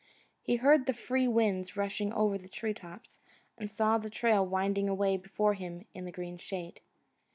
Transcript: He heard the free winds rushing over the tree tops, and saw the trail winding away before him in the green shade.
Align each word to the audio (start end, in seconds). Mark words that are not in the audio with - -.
He 0.41 0.55
heard 0.55 0.87
the 0.87 0.95
free 0.95 1.27
winds 1.27 1.77
rushing 1.77 2.11
over 2.13 2.35
the 2.35 2.49
tree 2.49 2.73
tops, 2.73 3.19
and 3.55 3.69
saw 3.69 3.99
the 3.99 4.09
trail 4.09 4.43
winding 4.43 4.89
away 4.89 5.15
before 5.15 5.53
him 5.53 5.85
in 5.93 6.05
the 6.05 6.11
green 6.11 6.39
shade. 6.39 6.79